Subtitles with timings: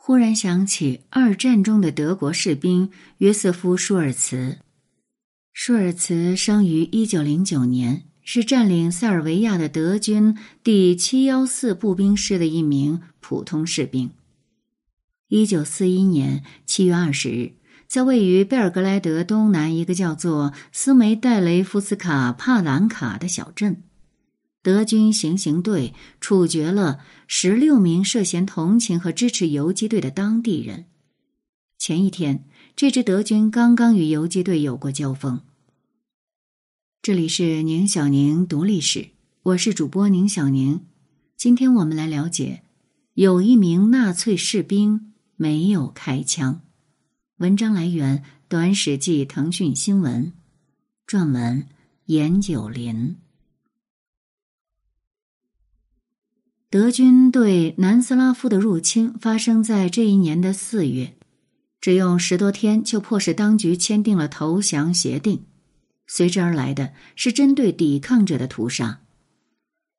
[0.00, 4.56] 忽然想起二战中的德国士兵约瑟夫·舒尔茨。
[5.52, 14.10] 舒尔茨生于一九零九年，是占领塞尔维亚的德军第七幺四步兵师的一名普通士兵。
[15.28, 17.52] 一九四一年七月二十日，
[17.86, 23.82] 在位于贝尔格莱德东南一个叫做斯梅代雷夫斯卡帕兰卡的小镇，
[24.68, 30.84] 德军行刑队处决了十六名涉嫌同情和支持游击队的当地人。
[31.78, 32.44] 前一天，
[32.76, 35.40] 这支德军刚刚与游击队有过交锋。
[37.00, 39.08] 这里是宁小宁读历史，
[39.42, 40.82] 我是主播宁小宁。
[41.34, 42.62] 今天我们来了解，
[43.14, 46.60] 有一名纳粹士兵没有开枪。
[47.38, 50.34] 文章来源《短史记》腾讯新闻，
[51.06, 51.66] 撰文
[52.04, 53.16] 严九林。
[56.70, 61.14] 德军对南斯拉夫的入侵发生在这一年的四月，
[61.80, 65.46] 只用十多天就迫使当局签订了投降协定。
[66.06, 69.00] 随之而来的是针对抵抗者的屠杀。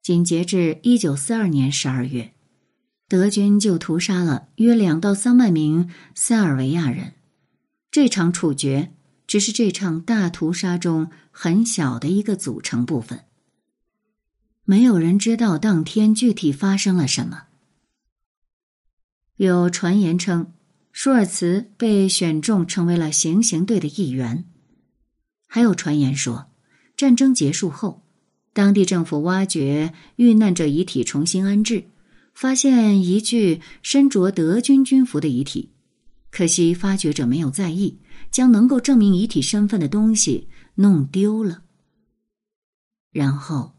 [0.03, 2.33] 仅截至一九四二年十二月，
[3.07, 7.13] 德军就屠杀了约两到三万名塞尔维亚人。
[7.89, 8.93] 这场处决
[9.25, 13.21] 只是这场大屠杀中很小的一个组成部分。
[14.69, 17.45] 没有人知道当天具体发生了什么。
[19.37, 20.53] 有传言称，
[20.91, 24.45] 舒尔茨被选中成为了行刑队的一员。
[25.47, 26.51] 还有传言说，
[26.95, 28.03] 战争结束后，
[28.53, 31.85] 当地政府挖掘遇难者遗体重新安置，
[32.35, 35.71] 发现一具身着德军军服的遗体，
[36.29, 37.97] 可惜发掘者没有在意，
[38.29, 41.63] 将能够证明遗体身份的东西弄丢了。
[43.11, 43.73] 然后，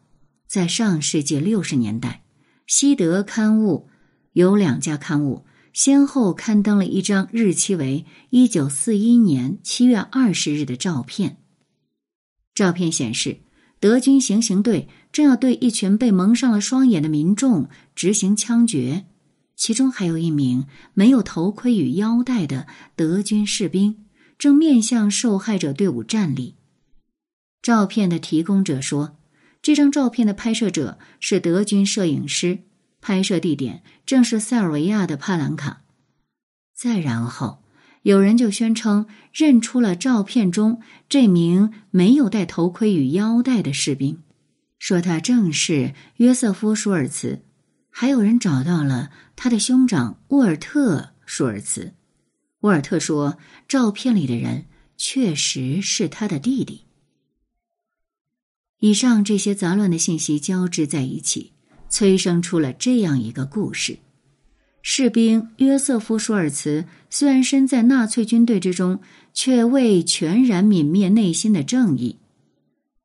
[0.50, 2.24] 在上世纪六十年代，
[2.66, 3.88] 西德刊物
[4.32, 11.36] 有两家刊物先后刊登了一张日期为一九四一年七月二十日的照片。
[12.52, 13.42] 照片显示，
[13.78, 19.04] 德军行刑队正要对一群被蒙上了双眼的民众执行枪决，
[19.54, 22.66] 其中还有一名没有头盔与腰带的
[22.96, 24.04] 德军士兵
[24.36, 26.56] 正面向受害者队伍站立。
[27.62, 29.16] 照片的提供者说，
[29.62, 32.60] 这张照片的拍摄者是德军摄影师，
[33.00, 35.82] 拍摄地点正是塞尔维亚的帕兰卡。
[36.74, 37.62] 再然后。
[38.02, 44.22] 有人就宣称认出了照片中这名没有戴头盔与腰带的士兵，
[44.78, 47.42] 说他正是约瑟夫·舒尔茨。
[47.90, 51.92] 还有人找到了他的兄长沃尔特·舒尔茨。
[52.60, 53.36] 沃尔特说，
[53.68, 54.64] 照片里的人
[54.96, 56.86] 确实是他的弟弟。
[58.80, 61.52] 以上这些杂乱的信息交织在一起，
[61.88, 63.98] 催生出了这样一个故事。
[64.82, 69.00] 士兵约瑟夫·舒尔茨虽然身在纳粹军队之中，
[69.34, 72.16] 却未全然泯灭内心的正义。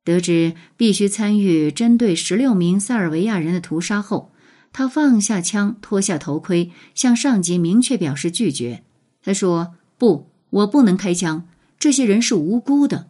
[0.02, 4.32] 得知必须参与针对十六名塞尔维亚人的屠杀后，
[4.72, 8.82] 他放下枪，脱下头盔，向上级明确表示拒绝。
[9.22, 11.46] 他说：“不，我不能开枪，
[11.78, 13.08] 这些人是无辜的。”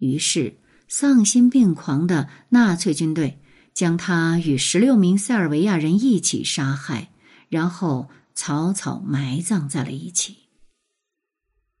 [0.00, 0.56] 于是，
[0.88, 3.40] 丧心病狂的纳粹军队
[3.74, 7.10] 将他与十六名塞尔维亚人一起杀害。
[7.48, 10.36] 然后草草埋葬在了一起。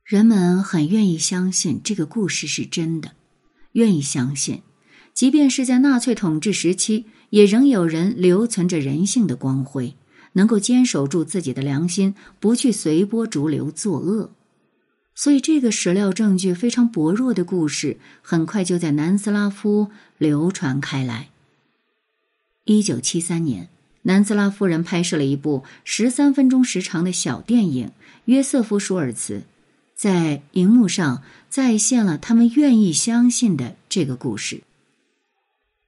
[0.04, 3.16] 人们很愿意相信这个故事是真的，
[3.72, 4.62] 愿意相信，
[5.12, 9.96] 即便是在纳粹统治时期，也仍有人留存着人性的光辉，
[10.34, 14.30] 能够坚守住自己的良心，不去随波逐流作恶。
[15.16, 21.30] 所以，这个史料证据非常薄弱的故事，很快就在南斯拉夫流传开来。
[22.62, 23.68] 一九七三年。
[24.02, 27.88] 南斯拉夫人拍摄了一部十三分钟时长的小电影
[28.26, 29.38] 《约瑟夫·舒尔茨》，
[29.96, 34.62] 在荧幕上再现了他们愿意相信的这个故事。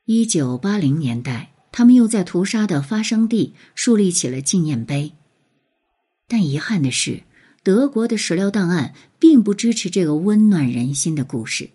[0.04, 5.12] 一九八零年代，他们又在屠杀的发生地树立起了纪念碑。
[6.26, 7.22] 但遗憾的是，
[7.62, 11.70] 德国的史料档案并不支持这个温暖人心的故事。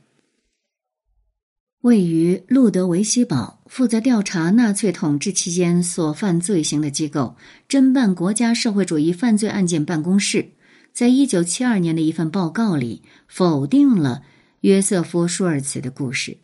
[1.81, 7.35] 位于路德维希堡、负责调查纳粹统治期间所犯罪行的机构——
[7.67, 10.51] 侦办国家社会主义犯罪案件办公室，
[10.93, 14.23] 在一九七二年的一份报告里否定了
[14.61, 16.37] 约瑟夫·舒尔茨的故事。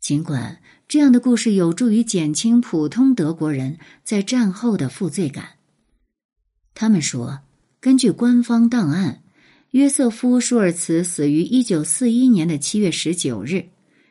[0.00, 5.54] 尽管这样的故事有助于减轻普通德国人在战后的负罪感，
[6.74, 7.40] 他们说，
[7.84, 9.22] 根据官方档案，
[9.72, 13.66] 约瑟夫·舒尔茨死于一九四一年的七月十九日。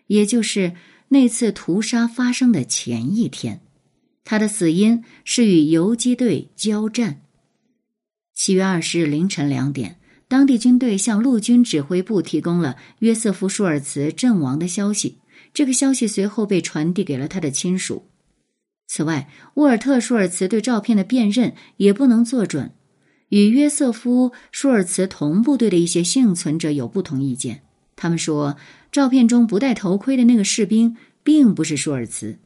[0.05, 0.73] 也就是
[1.07, 3.61] 那次屠杀发生的前一天，
[4.23, 7.21] 他的死因是与游击队交战。
[8.35, 15.17] 七月二十日凌晨两点，当地军队向陆军指挥部提供了约瑟夫·舒尔茨阵亡的消息。
[15.51, 18.05] 这个消息随后被传递给了他的亲属。
[18.85, 22.71] 此外，沃尔特·舒尔茨对照片的辨认也不能做准，
[23.33, 27.63] 与约瑟夫·舒尔茨同部队的一些幸存者有不同意见。
[27.95, 28.57] 他们说，
[28.91, 32.37] 照片中不戴头盔的那个士兵并不是舒尔茨。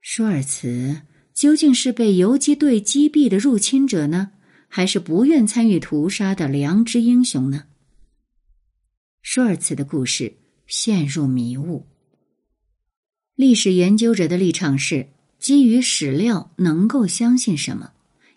[0.00, 1.02] 舒尔茨
[1.34, 4.30] 究竟是被游击队击毙的入侵者呢，
[4.68, 7.64] 还是不愿参与屠杀的良知英雄呢？
[9.22, 10.34] 舒尔茨的故事
[10.68, 11.84] 陷入迷雾。
[13.34, 15.08] 历史研究者的立场是
[15.40, 17.90] 基于史料能够相信什么，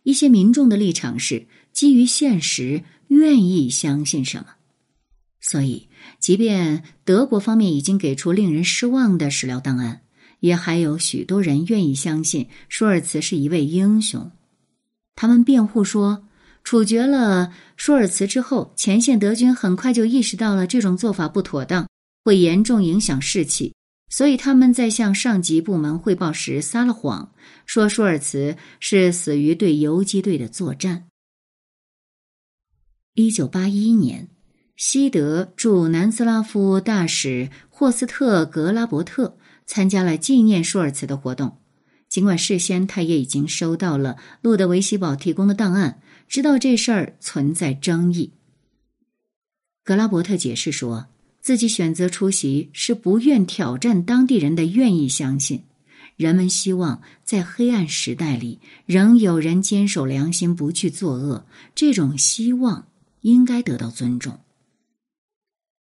[0.03, 4.45] 一些民众的立场是基于现实愿意相信什么。
[5.39, 5.89] 所以，
[6.19, 10.01] 即便德国方面已经给出令人失望的史料档案，
[10.39, 14.31] 也还有许多人愿意相信舒尔茨是一位英雄。
[15.15, 16.27] 他们辩护说，
[16.63, 21.87] 处决了舒尔茨之后，前线德军很快就意识到了这种做法不妥当，
[22.23, 23.73] 会严重影响士气。
[24.11, 27.33] 所以他们在向上级部门汇报时撒了谎，
[27.65, 31.07] 说舒尔茨是死于对游击队的作战。
[33.13, 34.27] 一九八一年，
[34.75, 41.59] 西德驻南斯拉夫大使霍斯特·格拉伯特参加了纪念舒尔茨的活动。
[42.09, 48.33] 尽管事先他也已经收到了路德维希堡提供的档案，知道这事儿存在争议。
[49.85, 51.07] 格拉伯特解释说。
[51.41, 55.63] 自己选择出席是不愿挑战当地人的愿意相信，
[56.15, 62.87] 人们希望在黑暗时代里仍有人坚守良心不去作恶，这种希望
[63.21, 64.39] 应该得到尊重。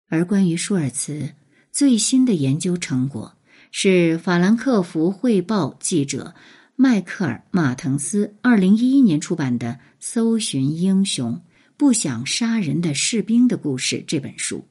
[0.08, 1.34] 而关于舒尔茨
[1.70, 3.36] 最新的研究成果，
[3.70, 6.34] 是法兰克福汇报记者
[6.74, 11.40] 迈克尔·马滕斯二零一一年出版的《搜寻英雄：
[11.76, 14.64] 不想杀人的士兵的故事》这本书。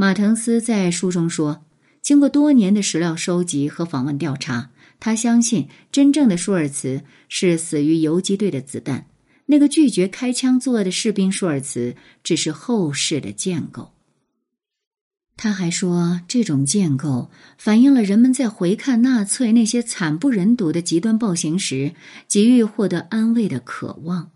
[0.00, 1.64] 马腾斯在书中说
[2.00, 9.06] ：“经过多年的史料收集和访问调查，他相信真正的舒尔茨是死于游击队的子弹。
[9.46, 13.90] 那个拒绝开枪作恶的士兵舒尔茨只是后世的建构。”
[15.36, 21.92] 他还说，这种建构反映了人们在回看纳粹那些惨不忍睹的极端暴行时，
[22.28, 24.30] 急于获得安慰的渴望。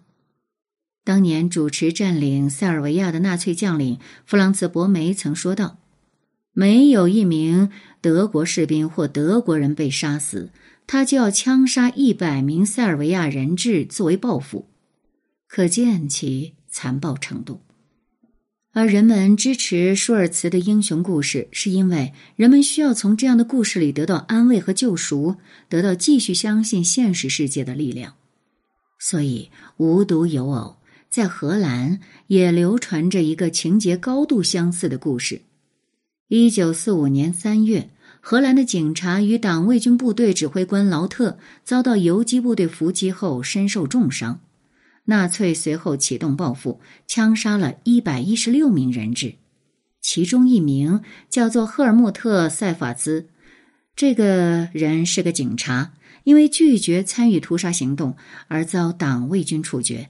[1.05, 5.79] 当年主持占领塞尔维亚的纳粹将领弗朗茨·博梅曾说道
[6.55, 7.71] ：“没有一名
[8.01, 10.51] 德国士兵或德国人被杀死，
[10.87, 14.69] 他就要枪杀一百名塞尔维亚人质作为报复，
[15.49, 17.63] 可见其残暴程度。”
[18.75, 25.37] 而人们支持舒尔茨的英雄故事，是因为人们需要从这样的故事里得到安慰和救赎，
[25.69, 28.15] 得到继续相信现实世界的力量。
[28.99, 30.77] 所以，无独有偶。
[31.13, 35.43] 在荷兰也流传着一个情节高度相似的故事。
[36.29, 37.91] 一九四五年三月，
[38.23, 44.41] 荷兰的警察与党卫军部队指挥官劳特遭到游击部队伏击后身受重伤。
[45.05, 49.35] 纳粹随后启动报复，枪杀了一百一十六名人质，
[50.01, 53.29] 其中一名叫做赫尔穆特·塞法兹。
[53.95, 55.93] 这个人是个警察，
[56.25, 58.17] 因为拒绝参与屠杀行动
[58.49, 60.09] 而遭党卫军处决。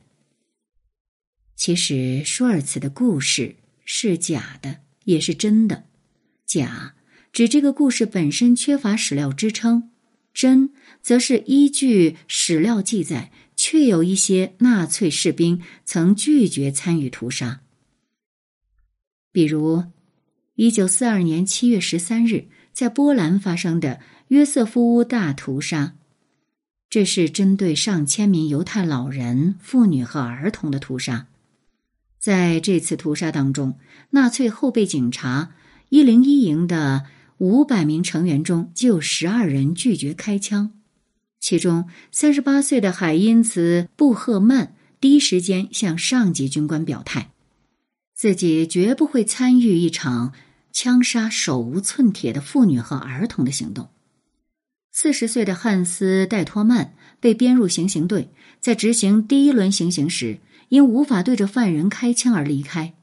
[1.65, 3.55] 其实舒尔茨的故事
[3.85, 5.85] 是假的，也是真的。
[6.45, 6.97] 假
[7.33, 9.89] 指这个故事本身缺乏史料支撑，
[10.35, 10.71] 真
[11.03, 17.61] 则是依据史料记载，确有一些纳粹士兵曾拒绝参与屠杀。
[19.31, 19.85] 比如，
[20.57, 25.95] 一九四二年七月十三日在波兰发生的约瑟夫屋大屠杀，
[26.91, 31.29] 这是针对上千名犹太老人、妇女和儿童的屠杀。
[32.23, 35.55] 在这次屠杀当中，纳粹后备警察
[35.89, 37.05] 一零一营的
[37.39, 40.71] 五百名成员中，就有十二人拒绝开枪。
[41.41, 47.33] 其中，三十八岁的海因茨·布赫曼第一时间向上级军官表态，
[48.15, 50.33] 自己绝不会参与一场
[50.71, 53.89] 枪杀手无寸铁的妇女和儿童的行动。
[54.93, 58.29] 四十岁的汉斯·戴托曼被编入行刑队，
[58.61, 60.39] 在执行第一轮行刑时。
[60.73, 62.95] 因无法对着犯人开枪而离开，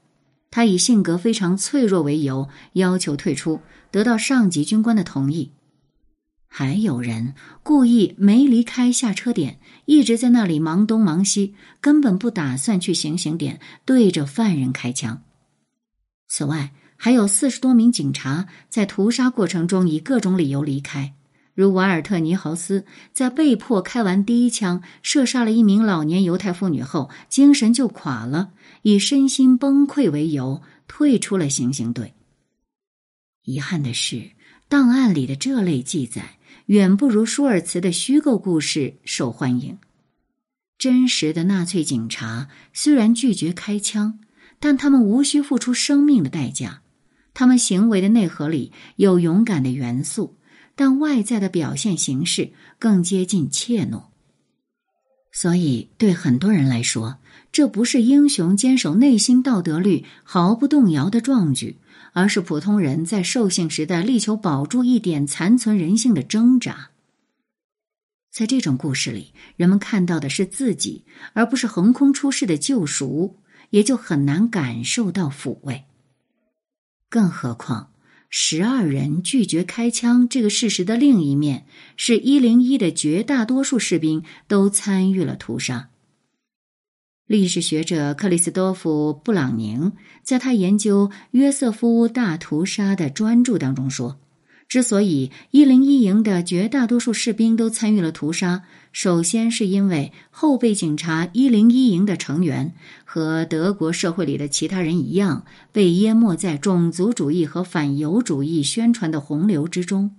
[0.50, 3.60] 他以性格非常脆弱为由要求退出，
[3.92, 5.52] 得到上级军官的同意。
[6.48, 15.22] 还有人故意没离开下车点，一直在那里忙东忙西，根本不打算去行刑点对着犯人开枪。
[16.26, 21.14] 此外，还有四十多名警察在屠杀过程中以各种理由离开，
[21.54, 28.52] 如瓦尔特尼豪斯在被迫开完第一枪射杀了一名老年犹太妇女后，精神就垮了，
[28.82, 32.14] 以身心崩溃为由退出了行刑队。
[33.44, 34.30] 遗憾的是，
[34.68, 39.78] 档案里的这类记载远不如舒尔茨的虚构故事受欢迎。
[40.78, 44.20] 真实的纳粹警察虽然拒绝开枪，
[44.58, 46.82] 但他们无需付出生命的代价。
[47.34, 50.36] 他们行为的内核里有勇敢的元素。
[50.80, 54.04] 但外在的表现形式更接近怯懦，
[55.30, 57.18] 所以对很多人来说，
[57.52, 61.76] 这不是英雄坚守内心道德律毫不动摇的壮举，
[62.14, 66.88] 而是普通人在兽性时代力求保住一点残存人性的挣扎。
[68.32, 73.36] 在这种故事里，人们看到的是自己，而不是横空出世的救赎，
[73.68, 75.84] 也就很难感受到抚慰。
[77.10, 77.92] 更何况。
[78.32, 85.90] 十二人拒绝开枪这个事实的另一面，是一零一的绝大多数士兵都参与了屠杀。
[87.26, 94.20] 历史学者克里斯多夫·布朗宁在他研究约瑟夫大屠杀的专著当中说。
[94.70, 98.62] 之所以一零一营的绝大多数士兵都参与了屠杀，
[98.92, 102.72] 首先是因为后备警察一零一营的成员
[103.04, 110.12] 和德国社会里的其他人一样，被淹没在种族主义和反犹主义宣传的洪流之中。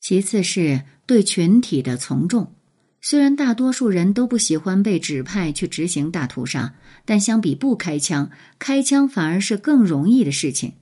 [0.00, 2.54] 其次是对群体的从众，
[3.02, 6.72] 虽然大多数人都不喜欢被指派去执行大屠杀，
[7.04, 10.72] 但相比不开枪，开枪反而是更容易的事情。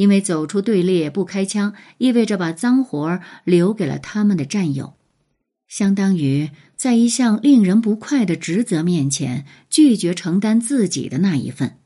[0.00, 4.94] 因为走出队列不开枪，意味着把脏活儿留给了他们的战友，
[5.68, 11.76] 相当于在一项令人不快的职责面前拒绝承担自己的那一份。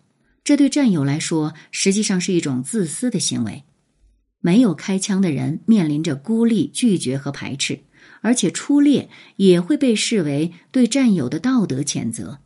[0.44, 3.64] 这对战友来说，实际上是一种自私的行为。
[4.38, 7.80] 没有开枪的人面临着孤立、拒绝和排斥，
[8.21, 12.38] 而且出列也会被视为对战友的道德谴责。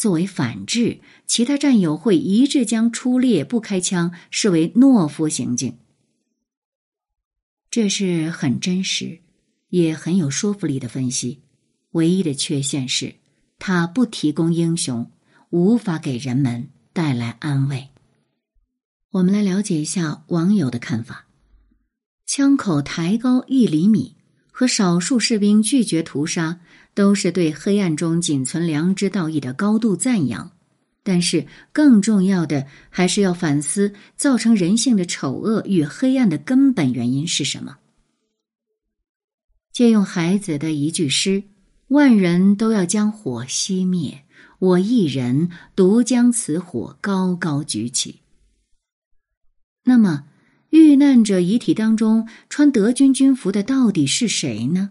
[0.00, 5.76] 作为反制，其他战友会一致将出列不开枪视为懦夫行径。
[7.70, 9.20] 这是很真实，
[9.68, 11.42] 也很有说服力的分析。
[11.90, 13.16] 唯一的缺陷是，
[13.58, 15.10] 他不提供英雄，
[15.50, 17.90] 无法给人们带来安慰。
[19.10, 21.26] 我们来了解一下网友的看法：
[22.24, 24.16] 枪口抬高一厘米
[24.60, 26.60] 和少数士兵拒绝屠杀。
[26.92, 30.50] 都是对黑暗中仅存良知道义的高度赞扬，
[31.02, 37.78] 但是更重要的还是要反思造成人性的丑恶与黑暗的根本原因是什么。
[39.72, 41.44] 借用孩子的一句诗
[41.88, 44.24] ：“万人都要将火熄灭，
[44.58, 48.20] 我一人独将此火高高举起。”
[49.84, 50.24] 那么，
[50.70, 54.90] 遇难者遗体当中穿德军军服的到底是谁呢？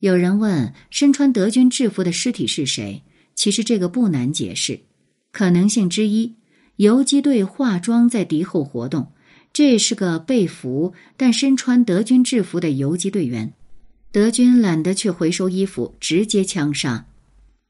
[0.00, 3.02] 有人问：身穿德军制服的尸体是谁？
[3.34, 4.80] 其实这个不难解释。
[5.32, 6.34] 可能性之一，
[6.76, 9.12] 游击队化妆在敌后活动，
[9.52, 13.52] 这是个被俘但身穿德军制服的游击队员。
[14.12, 17.06] 德军懒得去回收衣服，直接枪杀。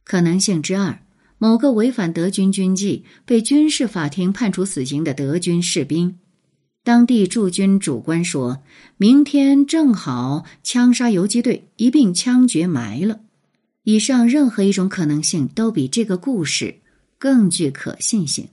[0.05, 1.01] 可能性之二，
[1.39, 6.19] 某个违反德军军纪、被军事法庭判处死刑的德军士兵。
[6.83, 8.63] 当地驻军主官说
[8.97, 13.21] ：“明天正好枪杀游击队，一并枪决埋了。”
[13.85, 16.77] 以上任何一种可能性都比这个故事
[17.19, 18.49] 更具可信性。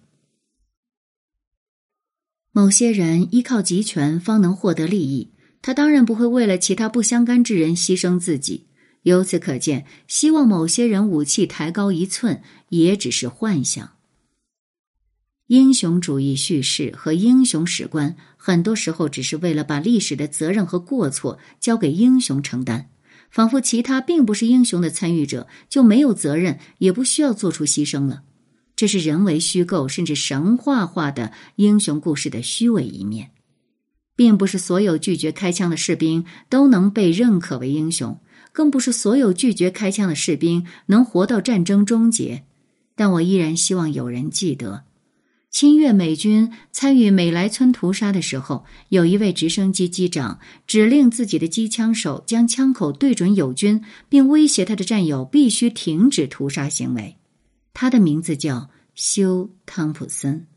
[2.52, 5.30] 某些人依靠集权方能获得利益，
[5.62, 8.66] 他当然不会为了其他不相干之人牺牲自己。
[9.04, 13.92] 由此可见，希望某些人武器抬高一寸，也只是幻想。
[15.48, 22.90] 英雄主义叙事和英雄史观，很多时候只是为了把历史的责任和过错交给英雄承担，
[23.30, 28.24] 仿佛其他并不是英雄的参与者就没有责任，也不需要做出牺牲了。
[28.76, 33.32] 这是人为虚构甚至神话化的英雄故事的虚伪一面，
[34.16, 38.20] 并不是所有拒绝开枪的士兵都能被认可为英雄，
[38.54, 42.46] 更不是所有拒绝开枪的士兵能活到战争终结。
[42.96, 44.86] 但我依然希望有人记得。
[45.50, 57.18] 侵越美军参与美莱村屠杀的时候，有一位直升机机长指令自己的机枪手将枪口对准友军，并威胁他的战友必须停止屠杀行为。
[57.72, 60.48] 他的名字叫休·汤普森。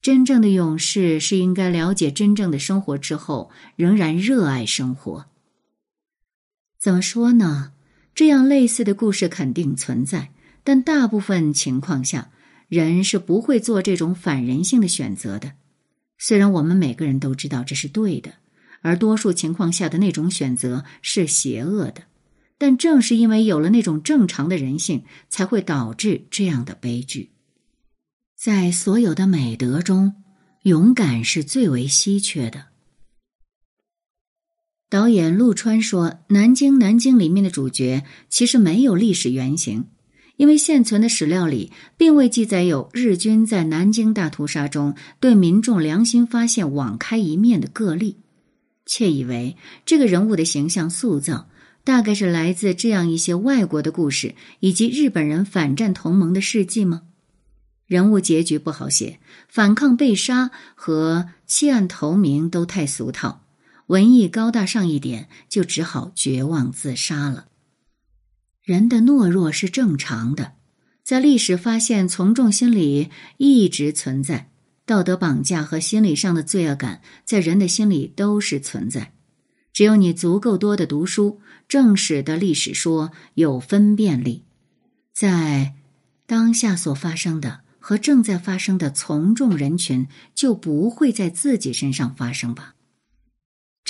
[0.00, 5.29] 真正的勇士是应该了解真正的生活之后，仍然热爱生活。
[6.80, 7.72] 怎么说呢？
[8.14, 10.30] 这样类似的故事肯定存在，
[10.64, 12.30] 但大部分情况下。
[12.70, 15.54] 人是不会做这种反人性的选择的。
[16.18, 18.34] 虽然我们每个人都知道这是对的，
[18.80, 22.04] 而多数情况下的那种选择是邪恶的，
[22.58, 27.32] 但正是因为有了那种正常的人性，才会导致这样的悲剧。
[28.36, 30.14] 在所有的美德中，
[30.62, 32.66] 勇敢是最为稀缺的。
[34.90, 39.86] 导演陆川说：“南京，南京里面的主角其实没有历史原型。”
[40.36, 48.16] 因为现存的史料里并未记载有日军在南京大屠杀中对民众良心发现网开一面的个例，
[48.86, 51.48] 窃以为这个人物的形象塑造
[51.84, 57.02] 大概是来自这样一些外国的故事以及日本人反战同盟的事迹吗？
[57.86, 63.42] 人物结局不好写，反抗被杀和弃暗投明都太俗套，
[63.90, 67.48] 文艺高大上一点就只好绝望自杀了。
[68.62, 70.52] 人的懦弱是正常的，
[71.02, 74.48] 在历史发现，从众心理一直存在，
[74.86, 79.12] 道德绑架和心理上的罪恶感在人的心里都是存在。
[79.72, 84.44] 只有你足够多的读书，正史的历史说有分辨力，
[85.12, 85.74] 在
[86.26, 92.76] 当下所发生的和正在发生的从众人群，就不会在自己身上发生吧？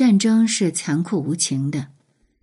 [0.01, 1.89] 战争是残酷无情的。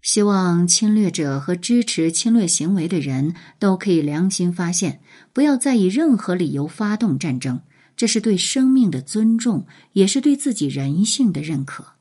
[0.03, 5.01] 希望侵略者和支持侵略行为的人都可以良心发现，
[5.33, 7.61] 不要再以任何理由发动战争。
[7.95, 11.93] 这是对生命的尊重，也是对自己人性的认可。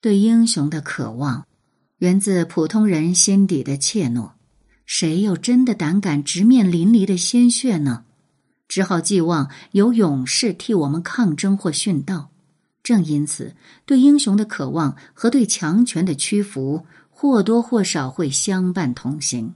[0.00, 1.46] 对英雄的渴望，
[1.98, 4.30] 源自普通人心底的怯懦。
[4.86, 8.06] 谁又真的胆敢直面淋漓的鲜血呢？
[8.66, 12.30] 只好寄望有勇士替我们抗争或殉道。
[12.82, 13.54] 正因此，
[13.84, 19.54] 对英雄的渴望和对强权的屈服，或多或少会相伴同行。